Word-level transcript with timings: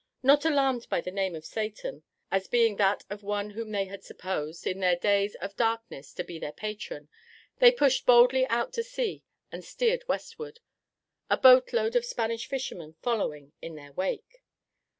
Not 0.23 0.45
alarmed 0.45 0.87
at 0.89 1.03
the 1.03 1.11
name 1.11 1.35
of 1.35 1.45
Satan, 1.45 2.01
as 2.31 2.47
being 2.47 2.77
that 2.77 3.05
of 3.11 3.21
one 3.21 3.51
whom 3.51 3.71
they 3.71 3.85
had 3.85 4.03
supposed, 4.03 4.65
in 4.65 4.79
their 4.79 4.95
days 4.95 5.35
of 5.35 5.55
darkness, 5.55 6.11
to 6.15 6.23
be 6.23 6.39
their 6.39 6.51
patron, 6.53 7.07
they 7.59 7.71
pushed 7.71 8.07
boldly 8.07 8.47
out 8.47 8.73
to 8.73 8.83
sea 8.83 9.23
and 9.51 9.63
steered 9.63 10.07
westward, 10.07 10.59
a 11.29 11.37
boat 11.37 11.71
load 11.71 11.95
of 11.95 12.03
Spanish 12.03 12.47
fishermen 12.47 12.95
following 13.03 13.53
in 13.61 13.75
their 13.75 13.93
wake. 13.93 14.41